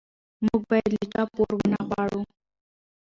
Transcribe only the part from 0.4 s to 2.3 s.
موږ باید له چا پور ونه غواړو.